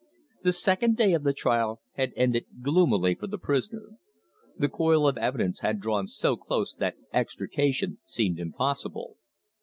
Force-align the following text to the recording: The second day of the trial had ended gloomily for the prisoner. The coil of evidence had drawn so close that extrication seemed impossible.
The 0.41 0.51
second 0.51 0.97
day 0.97 1.13
of 1.13 1.21
the 1.21 1.31
trial 1.31 1.79
had 1.91 2.11
ended 2.15 2.47
gloomily 2.63 3.13
for 3.13 3.27
the 3.27 3.37
prisoner. 3.37 3.99
The 4.57 4.67
coil 4.67 5.07
of 5.07 5.15
evidence 5.15 5.59
had 5.59 5.79
drawn 5.79 6.07
so 6.07 6.35
close 6.35 6.73
that 6.73 6.95
extrication 7.13 7.99
seemed 8.03 8.39
impossible. 8.39 9.17